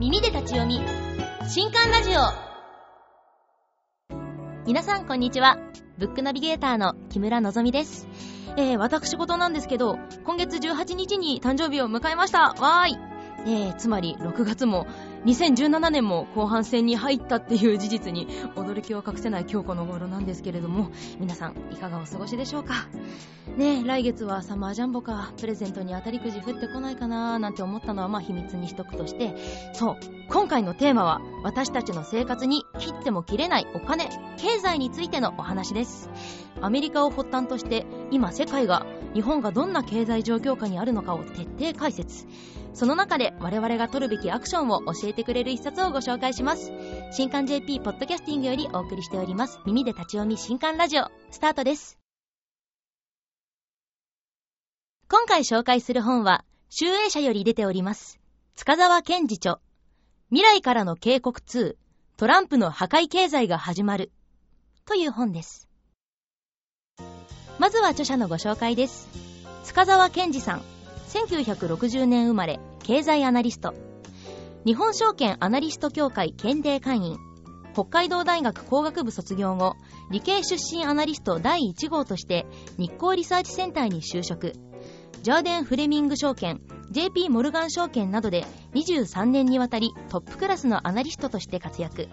[0.00, 0.80] 耳で立ち読み。
[1.48, 2.20] 新刊ラジオ。
[4.66, 5.56] 皆さんこんにちは。
[5.98, 8.08] ブックナビゲーターの木村のぞみです。
[8.56, 12.54] えー、私事なんですけど今月18日に誕生日を迎えました。
[12.54, 13.13] わーい。
[13.46, 14.86] えー、つまり6月も
[15.26, 22.86] 2017年も後半戦に入ったっていう事実に驚きを隠せない今日この頃なんですけれども皆さんいかがお過ごしでしょうか？
[23.56, 25.32] ねえ来月はサマージャンボか。
[25.38, 29.34] プレゼントに当たりくじ降ってこないかななんて思ったのはまあ秘密にしとくとして。
[29.74, 29.96] そう
[30.30, 36.08] 今回のテーマは私たちの生活に切っても切れないお金経済についてのお話です。
[36.60, 42.26] アメリカを発端として今世界が日本がどんな経済状況下にあるのかを徹底解説。
[42.74, 46.72] その中で我々が取るべきアクションを教えてくれる一冊をご紹介します。
[47.12, 49.60] 新刊 JP ポッドキャスティングよりお送りしております。
[49.64, 51.98] 耳で立ち読み新刊ラジオスタートです。
[55.08, 58.18] 今回紹介する本は集英社より出ております。
[58.56, 59.60] 塚沢健治著。
[60.30, 61.76] 未来からの警告2
[62.16, 64.10] トランプの破壊経済が始まる。
[64.84, 65.68] という本です。
[67.60, 69.08] まずは著者のご紹介です。
[69.62, 70.73] 塚沢健治さん。
[71.14, 73.72] 1960年生まれ経済アナリスト。
[74.66, 77.18] 日本証券アナリスト協会検定会員。
[77.72, 79.76] 北海道大学工学部卒業後
[80.10, 82.46] 理系出身アナリスト第1号として
[82.78, 84.54] 日光リサーチセンターに就職。
[85.22, 92.08] ジャーデン・フレミング証券 JP モルガン証券などで23年にわたりトップクラスのアナリストとして活躍。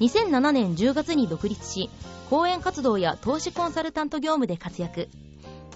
[0.00, 1.90] 2007年10月に独立し
[2.30, 5.10] 講演活動や投資コンサルタント業務で活躍。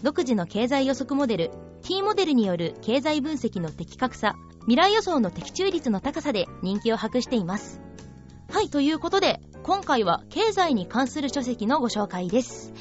[0.03, 1.51] 独自の経済予測モデル
[1.83, 7.81] T モデルによる経済分析の的確さ未来予想の的中率の高さで人気を博しています。
[8.51, 12.73] はいということで今回は経済に関する書籍のご紹介です。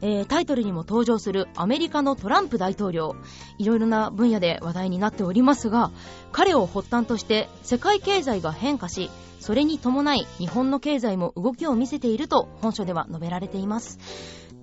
[0.00, 3.16] えー、タイトルにも登場するアメリカのトランプ大統領
[3.58, 5.90] いろいろな分野で話題になっておりますが
[6.30, 13.98] 彼を発端として世界経済が変化しそれに伴い日本の経済も動きを見せていると本書では述べられています。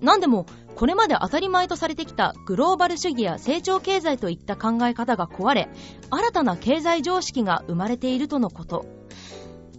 [0.00, 5.68] 何でもこれまで当たり前とされてきたグローバル主義や成長経済といった考え方が壊れ
[6.10, 8.84] 新たな経済常識が生まれているとのこと。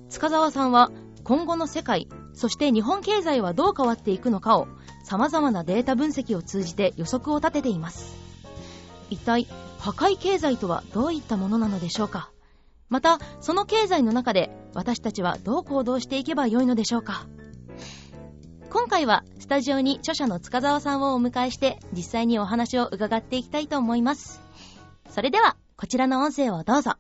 [0.09, 0.89] 塚澤さんは
[1.23, 4.67] 今後の世界そして日本経済はどう変わっていくのかを
[5.03, 8.15] 様々なデータ分析を通じて予測を立てています。
[9.09, 9.47] 一体
[9.79, 12.31] 破壊経済とはどういったものなのでしょうか？
[12.89, 17.27] またその経済の中で私たちはどう行動していけばよいのでしょうか？
[18.69, 24.41] 今回はスタジオに著者の塚沢さんをお迎えして実際にお話を伺っていきたいと思います。
[25.09, 26.95] それではこちらの音声をどうぞ。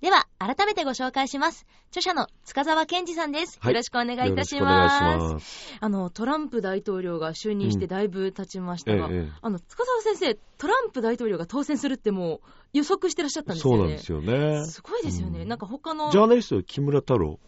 [0.00, 1.66] では、改めてご紹介します。
[1.90, 5.76] 著者の塚沢健二さんです、はい、よろしくお願いいたします。
[5.80, 12.40] あの、トランプ大統領が就任してだいぶ経ちましたが、うんええ、あの、塚沢先生、トランプ大統領が当選するってもう
[12.74, 13.76] 予測してらっしゃったんですよね。
[13.76, 14.64] そうなんですよね。
[14.66, 15.42] すごいですよね。
[15.42, 16.12] うん、なんか他の。
[16.12, 17.40] ジャーナリスト木村太郎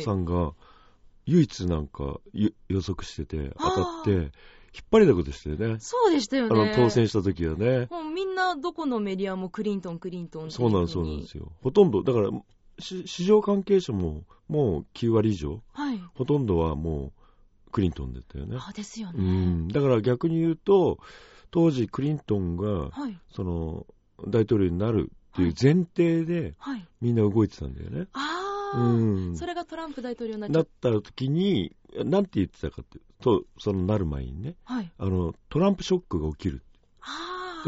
[0.00, 0.52] さんが、
[1.26, 2.20] 唯一なんか
[2.68, 4.32] 予測してて、当たって、
[4.74, 5.78] 引っ張りだこでしたよね。
[5.80, 6.60] そうでしたよね。
[6.60, 7.88] あの、当選した時はね。
[7.90, 11.52] もうみんな、どこのメディアもクリントン、クリントンそうなんそうなんですよ。
[11.62, 12.30] ほとんど、だから、
[12.78, 17.12] 市場関係者も、もう9割以上、はい、ほとんどはも
[17.68, 18.56] う、クリントンだったよね。
[18.58, 19.18] あ、ですよね。
[19.18, 19.68] うん。
[19.68, 20.98] だから逆に言うと、
[21.50, 23.86] 当時クリントンが、はい、その、
[24.26, 28.06] 大統領になるっていう前提で、はい、みんな動いてたんだよね。
[28.12, 36.62] ああ、うん、それがトランプ大統領になっなった時に、なんて言ってたかっていうと、そのなる前にね、はい、あのトランプショックが起きる。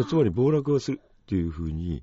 [0.09, 2.03] つまり暴落がするっていうふうに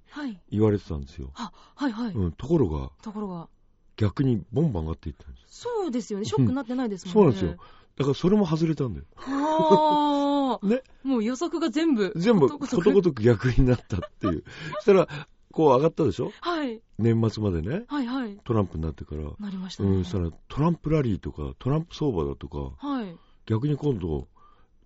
[0.50, 1.32] 言われてたんですよ。
[1.34, 1.52] は
[1.88, 3.50] い、はいはいうん、ところが、ところが
[3.98, 7.34] 逆にボンバン上がっていったんですそうですよね、ショックになってないですもんね。
[7.34, 7.68] うん、そうなんですよ。
[7.98, 9.06] だからそれも外れたんだよ。
[9.16, 10.66] はあ。
[10.66, 10.82] ね。
[11.04, 12.14] もう予測が全部。
[12.16, 14.44] 全部、ことごとく逆になったっていう。
[14.76, 15.08] そしたら、
[15.52, 16.32] こう上がったでしょ？
[16.40, 16.82] はい。
[16.98, 17.84] 年末までね。
[17.88, 18.40] はいはい。
[18.44, 19.24] トランプになってから。
[19.40, 19.90] なりましたね。
[19.90, 22.72] うん、そしたらトランプラリーとか、トランプ相場だとか。
[22.78, 23.18] はい。
[23.46, 24.28] 逆に今度、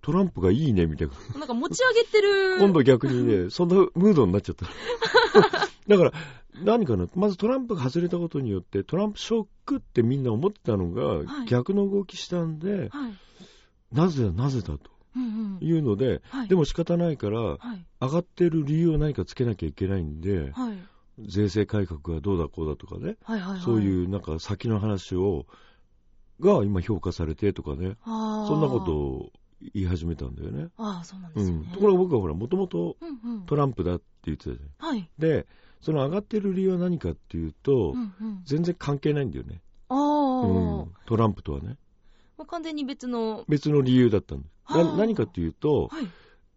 [0.01, 1.39] トランプがいいねみたいな。
[1.39, 2.59] なんか持ち上げてる。
[2.59, 4.65] 今度逆にね、 そんなムードになっちゃった。
[5.87, 6.13] だから、
[6.63, 13.13] 何かな、まずトランプが外れたことによって、トランプショックってみんな思ってたのが、逆の動きしたんで、はい、
[13.91, 14.95] なぜだ、なぜだと。
[15.61, 20.77] いうので、はい、でも仕方ないから、はい、上がってる理由を何かつけなきゃいけないんで、はい、
[21.19, 25.45] 税制改革がどうだこうだとかね、はいはいはい、そういうなんか先の話を
[26.39, 29.31] が今評価されてとかね、そんなことを
[29.73, 30.67] 言い始めたんだよね。
[30.77, 31.57] ああ、そうなんですね。
[31.57, 32.97] うん、ところが僕はほら、もともと
[33.47, 34.89] トランプだって言ってたじゃん。
[34.89, 35.09] はい。
[35.17, 35.45] で、
[35.81, 39.61] その上がってる理由は何かっていうと、うんうん、全然関係ないんだよね。
[39.89, 39.97] ああ、
[40.47, 40.93] うん。
[41.05, 41.77] トランプとはね。
[42.37, 43.45] もう完全に別の。
[43.47, 44.51] 別の理由だったんです。
[44.97, 46.07] 何かっていうと、はい、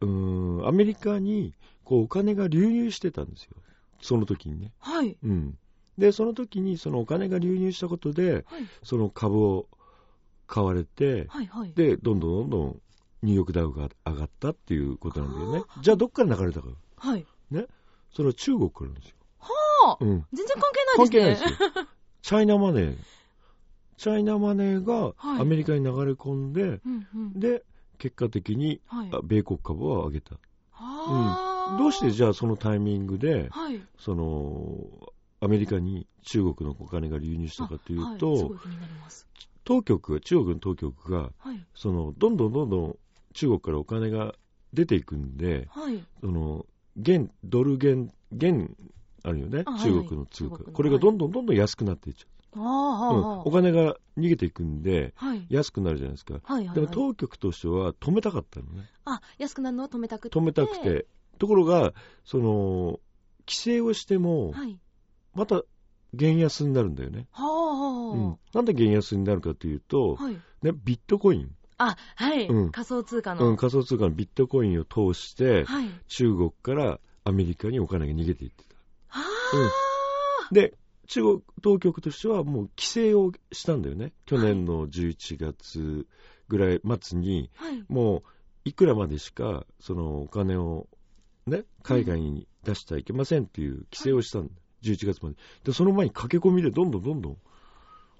[0.00, 1.54] うん、アメリカに
[1.84, 3.56] こうお金が流入してたんですよ。
[4.00, 4.72] その時にね。
[4.78, 5.16] はい。
[5.22, 5.58] うん。
[5.98, 8.66] で、その時にそのお金が流入したことで、はい。
[8.82, 9.66] その株を
[10.46, 11.46] 買われて、はい。
[11.46, 11.72] はい。
[11.74, 12.80] で、どんどんどんどん
[13.22, 15.66] ニューヨークダウが上がったっていうことなんだよねは。
[15.82, 16.68] じゃあどっから流れたか。
[16.96, 17.26] はい。
[18.12, 19.14] それは中国からなんですよ。
[19.38, 20.26] はあうん。
[20.32, 21.56] 全然関係ない関ですね。
[21.56, 21.86] 係ないですよ。
[22.22, 22.96] チャイナマネー。
[23.96, 27.40] チャイナマネーがはいアメリカに流れ込んで、うんうん。
[27.40, 27.64] で、
[27.98, 29.08] 結果的にはい。
[29.12, 30.36] あ米国株を上げた。
[30.70, 33.80] はあどうしてじゃあそのタイミングで、はい。
[33.98, 38.52] その、アメリカに中国のお金が流入したかというと、はい。
[39.64, 41.64] 当局、中国の当局が、はい。
[41.74, 42.98] その、どんどんどんどん
[43.34, 44.34] 中国からお金が
[44.72, 46.02] 出ていくんで、はい。
[46.20, 48.76] その、元、ドル元、元、
[49.22, 50.58] あるよねあ、はい中国の通貨。
[50.58, 52.26] これがどんどんどんどん安くなっていっち
[52.56, 53.16] ああ、ゃう。
[53.16, 55.46] うんはお金が逃げていくんで、あ、はい。
[55.50, 56.40] 安くなるじゃないですか。
[56.42, 56.66] はい。
[56.66, 56.74] はい。
[56.74, 58.88] でも当局としては止めたかったのね。
[59.04, 59.84] あ、安くなるの？
[59.84, 60.38] を止めたくて。
[60.38, 60.80] 止めたく。
[60.82, 61.06] て。
[61.38, 61.92] ところが、
[62.24, 62.98] その、
[63.46, 64.80] 規制をしても、はい。
[65.34, 65.62] また、
[66.14, 67.26] 減安になるんだよね。
[67.32, 68.38] はあ、うん。
[68.54, 70.34] なんで減安になるかというと、はい。
[70.62, 72.46] ね、ビットコイン、あ、はい。
[72.46, 73.50] うん仮想通貨の。
[73.50, 75.88] うん、仮想通貨のビットコインを通して、はい。
[76.08, 78.76] 中国からアメリカにお金が逃げていってた。
[79.08, 79.24] は
[80.50, 80.74] あ、で、
[81.06, 84.12] 中国当局としてはもう規制をしたんだよね。
[84.26, 86.06] 去年の11月
[86.48, 87.84] ぐらい末に、はい。
[87.88, 88.22] もう
[88.64, 90.88] いくらまでしかそのお金を
[91.46, 94.52] ね、海外に出してはいけませんっていう規制をしたんだ。
[94.82, 95.36] 11月まで。
[95.64, 97.36] で、その前に駆け込みでどんどんどんどん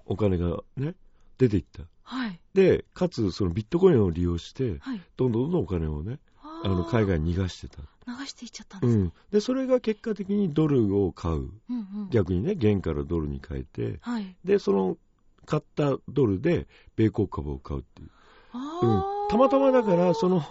[0.05, 0.95] お金がね、
[1.37, 1.83] 出ていった。
[2.03, 2.39] はい。
[2.53, 5.01] で、かつそのビットコインを利用して、はい。
[5.17, 7.81] どんどんどんどんお金をね、ああの海外に逃がしてた。
[8.07, 9.01] 流していっちゃったんですね。
[9.03, 9.13] うん。
[9.31, 11.35] で、それが結果的にドルを買う。
[11.35, 12.09] うんうん。
[12.09, 14.35] 逆にね、元からドルに変えて、はい。
[14.43, 14.97] で、その
[15.45, 18.09] 買ったドルで米国株を買うっていう。
[18.53, 19.03] うん。
[19.29, 20.43] たまたまだから、その、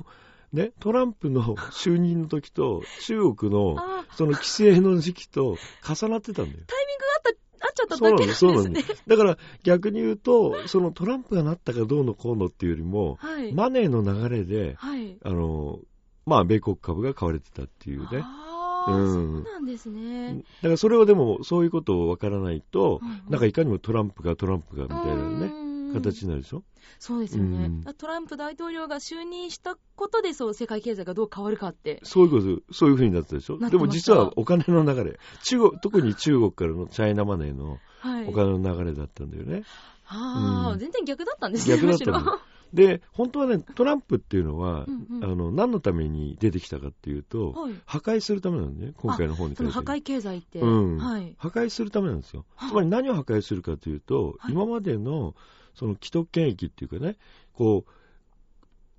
[0.53, 5.57] ね、トランプの就任の時と中国のあその規制の時期と
[5.87, 6.59] 重なってたんだよ。
[6.67, 8.97] タイミングがあった、あっちゃっただけなんですすそうなんねで。
[8.97, 9.03] す。
[9.07, 13.53] だから逆に言うと、そのトランプがなったかどうのこうのっていうよりも、はい。
[13.53, 15.19] マネーの流れで、はい。
[15.23, 15.81] あの、
[16.25, 18.07] まあ、米国株が買われてたっていうね。
[18.13, 18.49] うん
[18.89, 20.37] そうなんですね。
[20.63, 26.63] だからそれをでも、そういうことをわからないと、うんうんなんかいかにもトランプがトランプがみたいなね、ね形になるでしょ？
[26.99, 27.95] そうですよね、うん。
[27.95, 32.01] トランプ大統領が就任したことでそう世界経済がどう変わるかって。
[32.03, 33.59] そういうこと、そういうふうになってたでしょ？
[33.59, 38.29] でも実はお金の流れ、中国、特に中国からのチャイナマネーのはい。
[38.29, 39.65] お金の流れだったんだよね。
[40.07, 40.79] ああ、うん。
[40.79, 42.21] 全然逆だったんですね逆だったの。
[42.21, 42.39] む
[42.73, 45.25] で、本当はね、トランプっていうのは、うんうん。
[45.25, 47.73] あの、何のために出てきたかっていうと、はい。
[47.87, 49.73] 破壊するためなのね、今回の方に書いて。
[49.73, 50.99] 破壊経済って、うん。
[50.99, 51.35] はい。
[51.39, 52.45] 破壊するためなんですよ。
[52.55, 54.53] はいつまり何を破壊するかというと、はい。
[54.53, 55.35] 今までの
[55.79, 57.17] その既得権益っていうかね、
[57.55, 57.91] こう、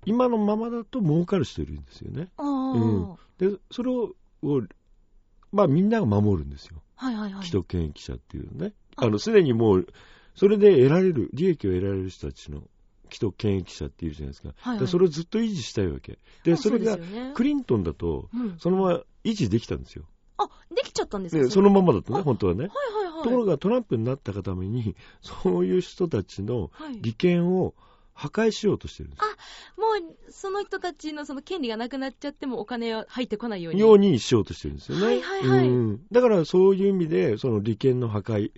[0.06, 2.28] 今のままだと儲かる人いるんですよね。
[2.38, 4.62] うんで、それを、を
[5.52, 6.80] まあみんなが守るんですよ。
[6.96, 8.72] はいはいはい既得権益者っていうのね。
[8.96, 9.86] ああの、すでにもう、
[10.34, 12.62] それで得られる、利益を得られる人たちの
[13.10, 14.48] 既得権益者っていうじゃないですか。
[14.48, 16.18] はいはいでそれをずっと維持したいわけ。
[16.44, 16.98] で、あそれが
[17.34, 20.04] クリントンだと、うんそのまま維持できたんですよ。
[20.38, 21.42] あできちゃったんですか？
[21.42, 22.60] で、そのままだとね、あ本当はね。
[22.62, 27.74] はいはいはいところがトランプになったがために、 そういう人たちのはい利権を
[28.12, 29.22] 破壊しようとしてるんです
[29.80, 35.06] もうその人たちのその権利がなくなっちゃってもお金は入ってこないようにようにしようとしてるんですよね。
[35.06, 38.52] はいはいはいうんだからそういう意味で、その利権の破壊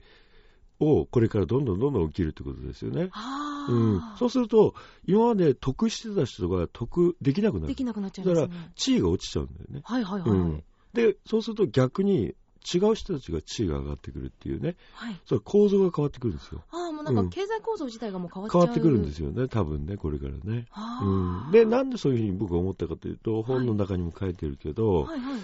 [0.80, 3.08] をこれからどんどんどんどん起きるってことですよね。
[3.12, 4.74] あうんあ、、そうすると、
[5.06, 7.66] 今まで得してた人が得できなくなる。
[7.68, 9.82] できなくなっちゃいますだね地位が落ちちゃうんだよね。
[9.84, 15.20] はいはいはい、うんで、そうすると逆に違う人たちが地位が上がってくるっていうね、はい。
[15.26, 16.62] それ構造が変わってくるんですよ。
[16.70, 17.30] ああもうなんうん。
[17.30, 18.60] か経済構造自体がもう変わっちゃう。
[18.62, 20.66] 変わってくるんですよね、多分ね、これからね。
[21.02, 25.40] うん、で、なんでそういうふうに僕は思ったかというと、本の中にも書いてるけど、はいはい。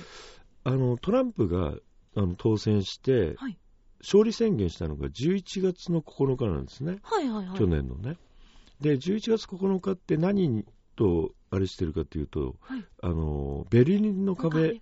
[0.64, 1.75] あのトランプが
[2.16, 3.58] あの当選して、はい。
[4.00, 7.58] 勝利宣言したのが11月の9日なんですね、はいはいはい。
[7.58, 8.16] 去年のね。
[8.80, 12.84] で、11月9日って何とあれしてるかというと、はい。
[13.02, 14.80] あのベルリンの壁、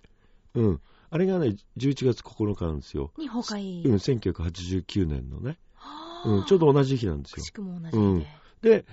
[0.53, 3.11] うん、あれがね、11月9日なんですよ。
[3.17, 7.41] に崩壊、うん、1989年のね、はあうん、ちょうど同じ日なんですよく。
[7.41, 8.25] しくも同じで、うん
[8.61, 8.85] で、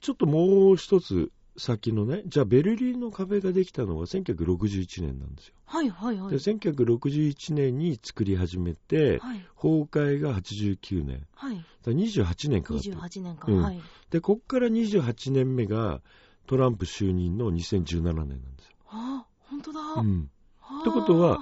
[0.00, 5.54] ちょっともう一つ先のね、じゃあベルリンの壁ができたのは1961年なんですよ。
[5.64, 11.26] はいはいはいで、1961年に作り始めて、はい崩壊が89年。
[11.34, 12.96] はいだから28年かかってる。
[12.96, 16.00] 28年間、うんはいで、こっから28年目が
[16.46, 18.76] トランプ就任の2017年なんですよ。
[18.88, 20.30] あ本当だ、うん。
[20.58, 21.40] はあってことは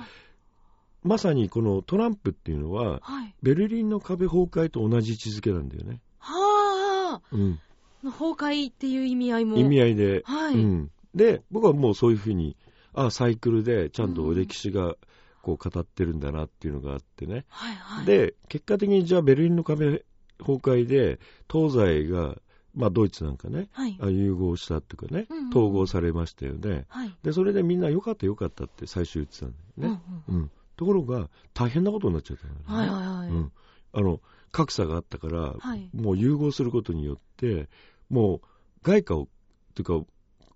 [1.03, 6.03] まさにこのトランプっていうのは、はいベルリンの壁崩壊と同じ位置づけなんだよね。
[6.19, 7.59] はあうん。
[8.05, 10.23] 崩壊っていう意味合いも意味合いで。
[10.25, 10.91] はい、うん。
[11.15, 12.57] で、僕はもうそういうふうに、
[12.93, 14.97] あサイクルでちゃんと歴史が
[15.43, 17.45] 構語ってるんだなっていうのがあってね。
[17.49, 20.05] はいはい。、で、結果的にじゃあベルリンの壁
[20.39, 21.19] 崩壊で、
[21.51, 22.37] 東西が、
[22.75, 23.99] まあドイツなんかね、はい。
[24.01, 26.85] あ融合したっていうかねうんうん、統合されましたよね。
[26.89, 27.17] はい。
[27.23, 30.01] で、それでみんな良かった良かったって最初言ってたんだよね。
[30.29, 30.51] うんうんうん。
[30.81, 32.91] ところが、大変なことになっちゃったんだよね。
[32.91, 33.29] はいはいはい。
[33.29, 33.53] うん。
[33.93, 34.21] あの、
[34.51, 35.91] 格差があったから、はい。
[35.93, 37.69] もう融合することによって、
[38.09, 38.41] もう
[38.83, 39.27] 外貨を、っ
[39.75, 40.07] ていうか、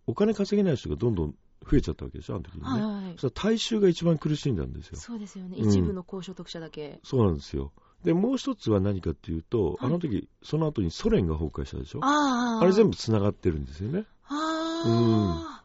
[0.07, 1.35] お金稼げない人がどんどん
[1.71, 2.67] 増えちゃったわけでしょ、あの時にね。
[2.67, 3.13] はいはい。
[3.19, 4.97] そしたら大衆が一番苦しんだんですよ。
[4.97, 5.59] そうですよね。
[5.59, 7.01] うん一部の高所得者だけ。
[7.05, 7.71] そうなんですよ。
[8.03, 12.01] で、もう一つは何かっていうと、はいあの時、その後にソ連が崩壊したでしょ。
[12.03, 12.63] ああ。
[12.63, 12.91] あれ全部。
[12.93, 14.07] 部繋がってるんですよね。
[14.29, 15.63] あ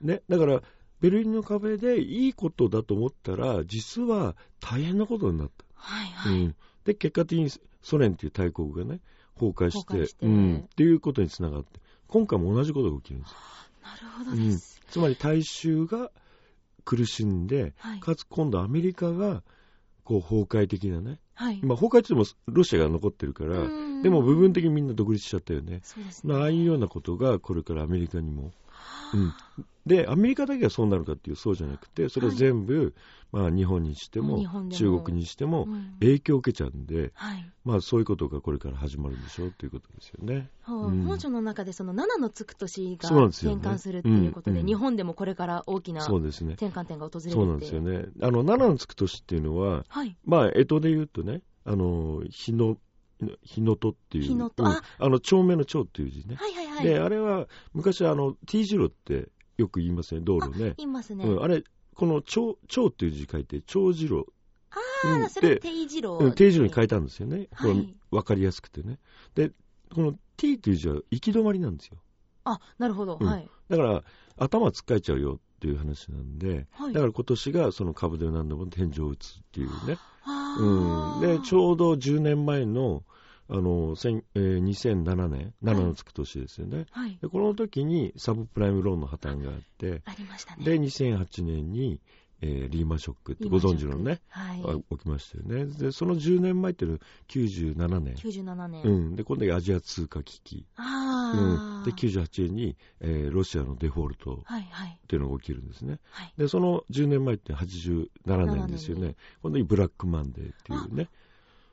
[0.00, 0.22] ね。
[0.28, 0.62] だから、
[1.00, 5.64] ベルリンの壁でいいことだと思ったら、実は大変なことになった。
[5.76, 5.80] あ。
[5.80, 6.40] はいはい。
[6.42, 6.56] うん。
[6.84, 7.50] で、結果的に
[7.82, 9.00] ソ連っていう大国がね、
[9.34, 10.56] 崩壊して、してうん。
[10.64, 13.36] っていうことにつながって、今回も同じことが起きるんですよ。
[13.82, 14.80] なるほどです。
[14.90, 16.10] つまり大衆が
[16.84, 18.00] 苦しんで、はい。
[18.00, 19.42] かつ今度アメリカが、
[20.04, 21.20] こう崩壊的なね。
[21.34, 21.60] はい。
[21.62, 25.80] まあ崩壊って言ってもロシアが残ってるから、うんでも部分的にみんな独立しちゃったよね。
[25.82, 26.32] そうですね。
[26.32, 28.52] まあああいうようなことがこれからアメリカにも。
[29.12, 29.34] はうん
[29.88, 32.94] で、アメリカだけがそうなるかっていうそうじゃなくて、それは全部、
[33.32, 34.38] まあ日本にしても
[34.70, 37.50] 中国にしてもうん影響を受けちゃうんで、はい。
[37.64, 40.50] まあそういうことがこれから始まるんでしょうということですよね。
[40.66, 46.04] そううん本書の中でその7のつく年が転換するっていうことで、うん日本でもこれから大きな。
[46.04, 48.06] 転換点が訪れるってそうなんですよね。
[48.20, 50.16] あの、7のつく年っていうのは、はい。
[50.24, 52.76] まあ、江戸で言うとね、あの、日の、
[53.42, 54.24] 日のとっていう。
[54.24, 56.36] 日のああの、丁目の丁っていう字ね。
[56.36, 56.84] はいはいはい。
[56.84, 60.74] で、あれは、昔あの、T 字路ってよく言いますね、道路ね。
[60.76, 61.24] 言いますね。
[61.24, 64.26] うん、あれ、この丁、丁っていう字書いて、丁字路。
[64.70, 66.18] ああ、うんそれで定字路。
[66.20, 67.48] うん、定字路に変えたんですよね。
[67.52, 68.98] はいわかりやすくてね。
[69.34, 69.52] で、
[69.94, 71.98] この T っていう字は行き止まりなんですよ。
[72.44, 73.18] あ、なるほど。
[73.20, 73.50] うんはい。
[73.68, 74.04] だから、
[74.36, 76.92] 頭つっかえちゃうよっていう話なんで、はい。
[76.92, 79.98] だから今年がその株で何でも天井を打つっていうね。
[80.58, 83.02] うん、で、ちょうど10年前の、
[83.50, 86.86] あの、千えー2007年、7のつく年ですよね。
[86.90, 87.18] はい。
[87.20, 90.64] で、この時にサブプライムローンの破綻があって、ありましたね。
[90.64, 92.00] で、2008年に、
[92.40, 94.62] えーリーマンショックってご存知のね、はい。
[94.64, 95.66] あ起きましたよね。
[95.66, 98.14] で、その10年前っていうのは97年。
[98.14, 98.82] 97年。
[98.84, 99.16] うん。
[99.16, 100.66] で、今度アジア通貨危機。
[100.78, 100.84] うん。
[100.84, 101.84] ああ。
[101.84, 104.98] で、98年に、えーロシアのデフォルトはいはい。
[105.02, 105.98] っていうのが起きるんですね。
[106.10, 106.32] はい。
[106.36, 108.08] で、その10年前って87
[108.54, 109.16] 年ですよ7年ね。
[109.42, 111.08] 今度にブラックマンデーっていうね。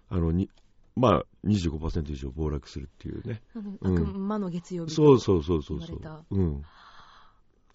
[0.10, 0.50] あの、に、
[0.95, 3.41] まあ、25%以上暴落するっていうね。
[3.55, 4.93] うんうん悪魔の月曜日。
[4.93, 6.25] そうそうそうそうそう。
[6.31, 6.63] うん。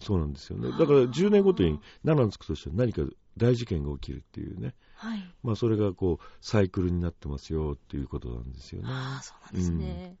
[0.01, 0.69] そうなんですよね。
[0.71, 3.03] だから10年ごとに7つくとして何か
[3.37, 4.73] 大事件が起きるっていうね。
[4.95, 5.23] はい。
[5.43, 8.87] まあ、それがこう、サイクルになってますよっていうことなんですよね。
[8.89, 10.17] ああ、そうなんですね。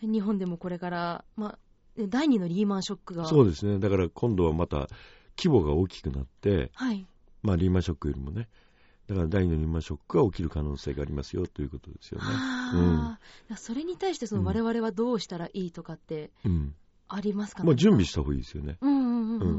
[0.00, 1.58] 日本でもこれから、まあ、
[1.98, 3.26] 第二のリーマンショックが。
[3.26, 3.78] そうですね。
[3.78, 4.88] だから今度はまた
[5.36, 7.06] 規模が大きくなって、はい。
[7.42, 8.48] まあ、リーマンショックよりもね、
[9.06, 12.24] だから第二のリーマンショックが起きる可能性がありますよということですよね。
[12.28, 13.18] あ
[13.50, 16.74] あ、それに対してそのうん我々はどうしたらいいとかってうん。
[17.14, 17.66] ありますかね。
[17.66, 18.78] まあ、準備した方がいいですよね。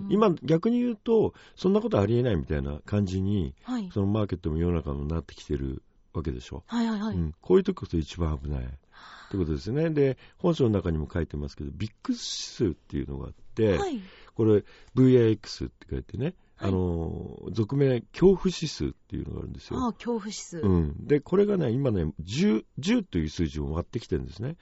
[0.10, 3.89] 今、逆に言うと、そんなことありえないみたいな感じに、はい。
[3.93, 6.63] そのマーケットも世の中もなってきてるわけでしょ。
[6.67, 7.15] はいはいはい。
[7.15, 8.63] うん、こういう時こそ一番危ない。
[8.63, 8.67] っ
[9.31, 9.89] てことですね。
[9.89, 14.01] で、本書の中にも書いてますけど、ビッグ指数っていうのがあって、はい。
[14.36, 14.63] これ
[14.96, 19.79] VIX って書いてね、はいあの、俗名恐怖指数っていうのがあるんですよ。
[19.79, 20.60] ああ、恐怖指数。
[20.60, 21.08] うん。
[21.08, 24.58] で、これがね、今ね、10、10という数字を割ってきてるんですね。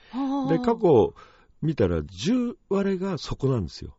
[0.48, 1.14] で、過去
[1.62, 3.94] 見たら10割れがそこなんですよ。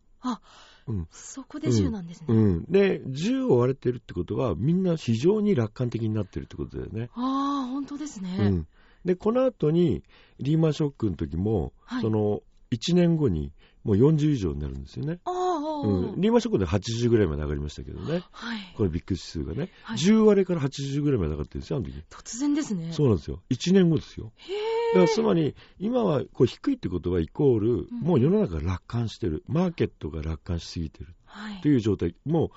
[1.12, 2.28] そこで10なんですね。
[2.30, 2.66] うん。
[2.66, 7.10] で、10を割れてるってことは、みんな非常に楽観的になってるってことだよね。
[7.16, 8.36] ああ、本当ですね。
[8.40, 8.68] うん。
[9.06, 10.04] で、この後に、
[10.40, 12.42] リーマンショックの時も、はいその、
[12.72, 13.52] 1年後に、
[13.84, 15.20] もう40以上になるんですよね。
[15.26, 16.22] ああ、ああうん。
[16.22, 18.24] リーマンショックで80ぐらいまで上がりましたけどね。
[18.32, 18.74] はい。
[18.76, 19.72] これビッグ指数がね。
[19.84, 22.04] はい10割れから80ぐらいまで上がってるんですよ、あの時。
[22.10, 22.92] 突然ですね。
[22.94, 23.42] そうなんですよ。
[23.50, 24.32] 1年後ですよ。
[24.38, 29.44] へだからつまり、今はこう低いってことはイコール、うんもう世の中が楽観してる。
[29.48, 31.14] マーケットが楽観しすぎてる。
[31.26, 31.68] はいと。
[31.68, 32.16] いう状態。
[32.26, 32.50] もう、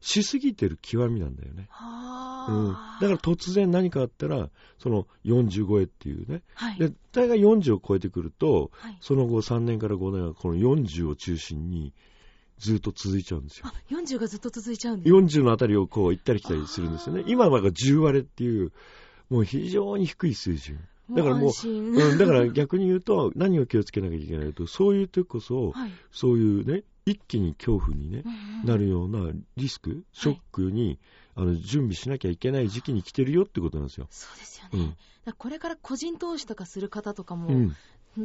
[0.00, 1.66] しすぎてる極みなんだよね。
[1.70, 2.70] はうん。
[2.72, 2.98] あ。
[3.00, 6.42] だから突然何かあったら、その40超えっていうね。
[6.54, 6.78] はい。
[6.78, 8.98] で、大概40を超えてくると、はい。
[9.00, 11.94] その後3年から5年はこの40を中心に
[12.58, 13.66] ずっと続いちゃうんですよ。
[13.66, 17.24] あ、40がずっと続いちゃうんです40のあたりをこう行ったり来たりするんですよね。
[17.26, 18.72] 今はなんか10割れっていう、
[19.30, 20.78] もう非常に低い水準。
[21.10, 25.90] だからもううん、だから逆に言うと、 何を気をつけなきゃいけないと、そういう時こそ、はい。
[26.10, 30.98] そういうね、一気に恐怖にね、うんうんなるようなリスク、ショックに、
[31.34, 34.06] あの準備しなきゃいけない時期に来てるよってことなんですよ。
[34.10, 34.84] そうですよね。
[34.84, 34.96] うん
[35.38, 37.76] これから個人投資とかする方とかも、うん。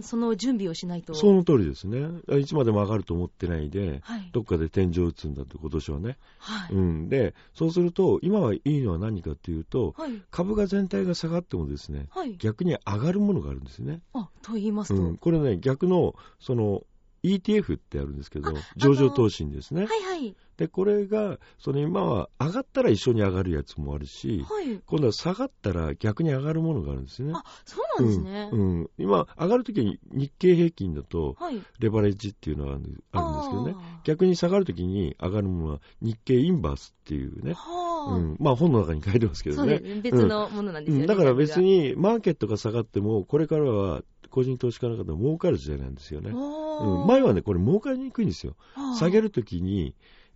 [0.02, 1.14] その準備をしないと。
[1.14, 2.08] その通りですね。
[2.38, 4.30] いつまでも上がると思ってないで、はい。
[4.32, 6.18] どっかで天井を打つんだって今年はね。
[6.38, 6.76] はい。
[6.76, 7.10] うん。
[7.10, 10.22] で、そうすると、今はいいのは何かっていうと、はい。
[10.32, 12.36] 株が全体が下がってもですね、はい。
[12.38, 14.02] 逆に上がるものがあるんですよね。
[14.14, 15.02] あ、と言いますと。
[15.02, 15.18] うん。
[15.18, 16.84] これね、逆の、その、
[17.24, 19.86] ETF ってあるんですけどあ、上場投資ですね。
[19.86, 20.36] はいはい。
[20.58, 24.82] で、これが、その今は上がったら一緒に上がるやつもあるし、はい。
[24.86, 27.32] 今度は下がったら逆に上がるものがあるんですね。
[27.34, 28.50] あ、そうなんですね。
[28.52, 28.60] うん。
[28.60, 31.62] うん今、上がるときに日経平均だと、はい。
[31.80, 33.76] レバレッジっていうのがあるんですけどね。
[34.04, 37.54] 逆に下がるときに上がるものは日経インバースっていうね。
[37.54, 38.36] はあ、うん。
[38.38, 39.78] まあ本の中に書いてますけどね。
[39.78, 40.02] そうですね。
[40.02, 41.02] 別のものなんですよね。
[41.02, 41.70] うんだから別に。
[41.70, 46.32] にマーケットが下がっても、これからは個人投資家の方は儲かる時代なんですよね。
[46.32, 48.56] うん、前はね、これ儲かりにくいんですよ。
[48.98, 49.24] 下げる。
[49.24, 49.96] るときに、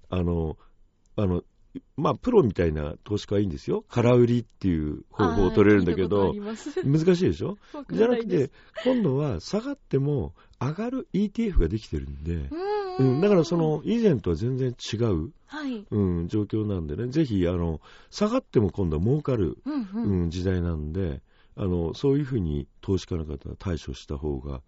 [0.10, 0.58] あの、
[1.16, 1.44] あの、
[1.98, 3.84] まあ、プロみたいな投資家はいいんですよ。
[3.90, 6.34] 空売りっていう方法を取れるんだけど
[6.84, 7.58] 難しいでしょ？
[7.92, 8.52] じゃなくて、
[8.84, 12.50] 今度は下がっても上がる ETF ができてるんで、
[13.00, 15.86] ううんん、だからその、以前とは全然違う、はい。
[15.90, 17.82] うん、状況なんでね、ぜひ、あの、
[18.12, 20.22] 下がっても今度は儲かる、うんうん。
[20.24, 21.22] うん、時代なんで、
[21.56, 24.62] あの、そういうふうに投資家の方は対処した方が、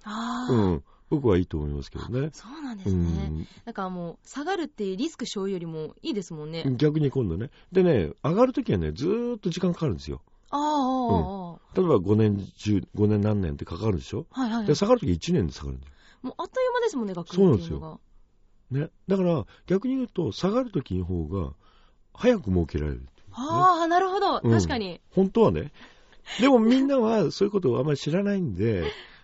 [0.50, 2.30] うん、僕はいいと思いますけどね。
[2.34, 3.04] そうなんでうすね。
[3.27, 6.63] ん、だからもう、下がるってリスク背負うよりもいいですもんね。
[6.77, 7.50] 逆に今度ね。
[7.72, 10.22] でね、上がるときはね、ずーっと時間かかるんですよ。
[10.51, 14.25] ああ、ああ、例えば5年、10 5年何年ってかかるでしょ？
[14.32, 14.65] はいはい。
[14.68, 15.94] で、下がるとき1年で下がるんだよ。
[16.22, 18.00] もうあっという間ですもんね、学そうなんですよ。
[18.72, 18.89] ね。
[19.08, 21.54] だから、逆に言うと、下がるときの方が、
[22.13, 23.08] 早く儲けられる。
[23.32, 24.39] ああ、なるほど。
[24.44, 25.01] うん確かに。
[25.12, 25.72] 本当はね。
[26.41, 28.84] でもみんなはそういうことをあまり知らないんで、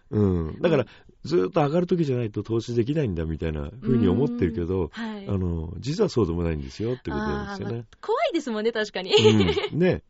[0.09, 0.61] うん。
[0.61, 0.85] だから、
[1.23, 5.27] ずーっと上がるときじゃないと投資できないんだみたいな風に思ってるけど、はい。
[5.27, 7.85] あの、実はそうでもないんですよってことなんですよね。
[8.01, 9.13] 怖いですもんね、確かに。
[9.13, 9.79] うん。
[9.79, 10.03] ね。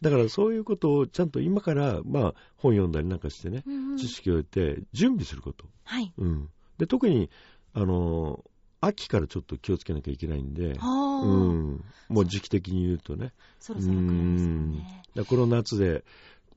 [0.00, 5.66] だからそういうことをちゃんと今から、まあ、本読んだりなんかしてね、うんうん知識を得て準備すること。
[5.84, 6.12] はい。
[6.18, 6.48] うん。
[6.78, 7.30] で、特に、
[7.74, 8.44] あの、
[8.80, 11.84] 秋からちょっと気をつけなきゃいけないんで、はあ、うん。
[12.08, 13.32] もう時期的に言うとね。
[13.60, 15.26] そろそろ来るんですよね。
[15.28, 16.04] この夏で、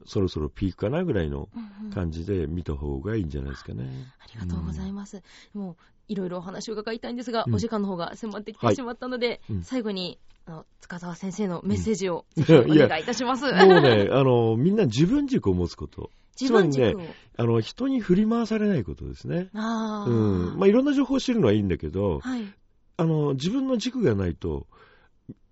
[0.05, 3.85] そろそろピークかなぐらいのうんうん感じで見た方がいいんじゃないですかね。
[4.19, 5.21] ありがとうございます。
[5.53, 5.75] もう、
[6.07, 13.45] いろいろお話を伺いたいんですが、うんお時間の方が迫ってきはいてしまったので、うん最後に、あの、塚沢先生のメッセージを、お願いいたします。
[13.45, 16.09] もうね、あの、みんな自分軸を持つこと。
[16.39, 16.91] 自分軸を。
[16.91, 19.49] つまりあの、人に振り回されないことですね。
[19.53, 20.09] ああ。
[20.09, 20.13] う
[20.55, 20.57] ん。
[20.57, 22.43] まあ、いろんな情報を知るのはいいんだけど、はい。
[22.97, 24.65] あの、自分の軸がないと、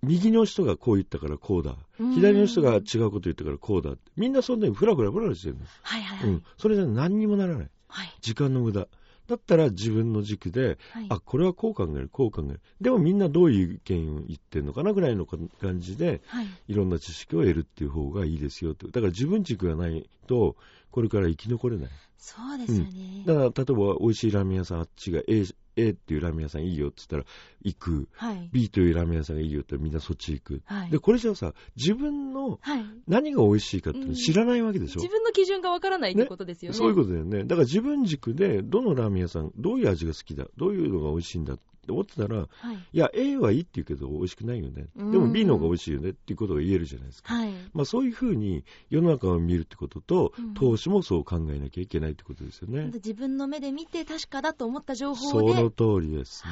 [0.04, 1.76] 右の人がこう言ったからこうだ。
[2.00, 4.12] うん左の人が違うこと言ったからこうだって。
[4.16, 5.62] みんなそんなにフラフラフラしてるの。
[5.82, 6.30] はいはいはい。
[6.30, 6.44] うん。
[6.58, 7.70] それじゃ何にもならない。
[7.88, 8.14] はい。
[8.22, 8.88] 時間の無駄。
[9.28, 11.06] だったら自分の軸で、はい。
[11.10, 12.62] あ、これはこう考える、こう考える。
[12.80, 16.48] でもみんなどういう意見を言ってるのかなぐらいの感じで、はい。
[16.68, 18.88] いろんな知識を得るっていう方がいいですよと。
[18.88, 20.56] だから自分軸がないと、
[20.92, 21.90] これから生き残れない。
[22.18, 23.24] そうですよね。
[23.26, 28.08] だから、例えば美味しいラーメン屋さん、あっちが A, A っていうラーメン屋さんいいよって言ったら行く。
[28.14, 28.50] はい。
[28.52, 30.62] B というラーメン屋さんがいいよって言ったらみんなそっち行く。
[30.66, 30.90] はい。
[30.90, 32.86] で、これじゃあさ、自分のはい。
[33.08, 35.02] 何が美味しいかって知らないわけでしょ？
[35.02, 36.78] 自分の基準がわからないってことですよね。
[36.78, 37.44] そういうことだよね。
[37.44, 42.76] だから自分軸で、どのラーメン屋さん、どういう味が好きだ、どういうのが美味しいんだって思ってたら、はい。
[42.76, 44.84] いや、A はいいって言うけど美味しくないよね。
[44.84, 47.34] でうんも B の方が美味しいよねっていうことが言えるじゃないですか。
[47.36, 47.52] はい。
[47.74, 52.92] まあそういうふうに世の中を見るってことと、うん投資もそう考えなきゃいけないってことですよね。
[52.96, 56.52] 自分の目で見て確かだと思った情報そで、の通りですね。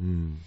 [0.00, 0.38] うん。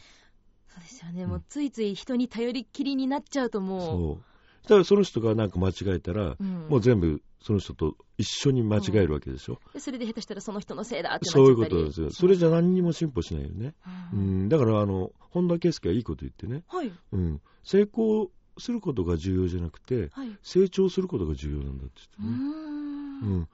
[0.68, 4.33] そうですよね、うんもうついつい人に頼りっきりになっちゃうともそう。
[4.64, 9.60] だからその人がなんか間違えたら、う、うんもう全部その人と一緒に間違えるわけでしょ。
[9.74, 12.10] でそれで下手したらその人のせいだってそういうことですよ。
[12.10, 13.76] それじゃ何にも進歩しないよね。
[14.14, 14.50] ううんん。
[14.50, 16.64] だからあの、本田圭佑はいいこと言ってね。
[16.68, 17.42] はいうん。
[17.64, 22.38] 成功することが重要じゃなくて、はい成長することが重要なんだって言ってね。
[22.38, 23.48] んうん。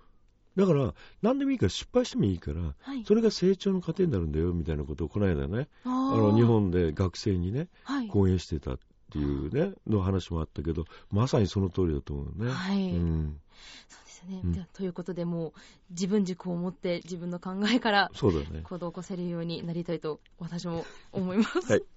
[0.55, 12.51] だから、何でもいいから失敗してもいいから、はいそれが成長の糧になるんだよ、みたいなことをこの間ね、あの、日本で学生にね、はい講演してたっていうね、の話もあったけど、まさにその通りだと思うね。
[12.51, 13.39] はい、うん。
[13.87, 15.53] そうですね、うんということでもう
[15.91, 18.11] 自分軸を持って自分の考えから。
[18.13, 18.31] 行
[18.77, 21.71] 動を起こせるようになりたいと私も思います。
[21.71, 21.83] はい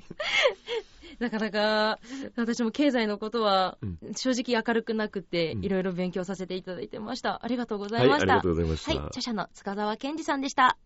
[1.19, 1.99] なかなか
[2.37, 7.45] 私も経済のことはうん正直明るくなくて、うんいろいろ勉強させていただいてました。
[7.45, 8.33] ありがとうござはいい、ました。
[8.33, 8.95] ありがとうございました。
[8.95, 10.79] はい、著者の塚沢健二さんでした。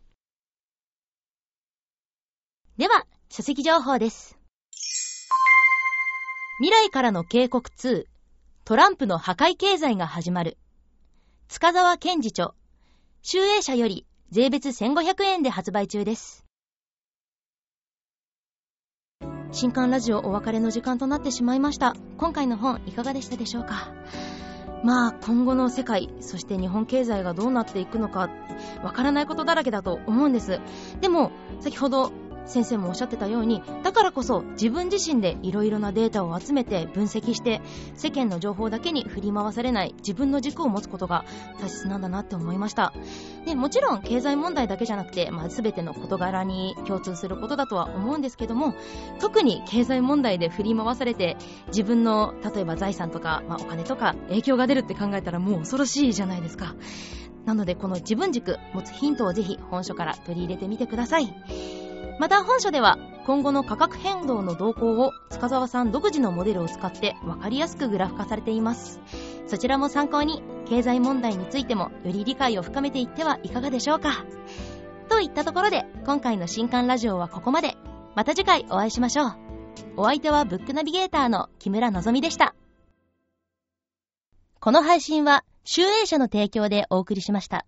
[2.77, 4.46] では、書籍情報です。
[6.59, 8.05] 未来からの警告2、
[8.65, 10.57] トランプの破壊経済が始まる。
[11.49, 12.55] 塚沢健二著、
[13.21, 16.47] 集英社より税別1500円で発売中です。
[19.53, 21.95] 新刊ラジオお別れの時間となってしまいました。
[22.17, 23.93] 今回の本いかがでしたでしょうか？
[24.83, 28.31] まあ今後の世界、そして日本経済がどうなっていくのか、
[28.83, 30.59] わからないことだらけだと思うんです。
[31.03, 32.13] でも、先ほど
[32.47, 37.61] 先生もおっしゃってたようにだからこそ自分自身でいろいろなデータを集めて分析して
[37.95, 41.25] 世間の情報だけに振り回されない自分の軸を持つことが
[41.61, 42.93] 大切なんだなって思いました。
[43.45, 48.75] でもちろん経済問題だけじゃなくて、まあ、全ての事柄に共通することだとは思うんですけども
[49.21, 51.37] 特に経済問題で振り回されて
[51.69, 56.75] 自分の例えば財産とか、まあ、お金とか影響が出るって考えたらもう恐ろしいじゃないですか。
[57.45, 61.86] なのでこの自分軸持つヒントをぜひ本書から取り入れてみてください。
[62.19, 69.01] また本書では今後の価格変動の動向を塚沢さん独自のモデルを使って分かりやすくグラフ化されています。
[69.47, 74.25] そちらも参考に経済問題についてもより理解を深めていってはいかがでしょうか。
[75.09, 77.77] といったところで今回の新刊ラジオはここまで。
[78.15, 79.35] また次回お会いしましょう。
[79.99, 82.55] お相手はブックナビゲーターの木村のぞみでした。
[84.59, 87.67] この配信は集英社の提供でお送りしました。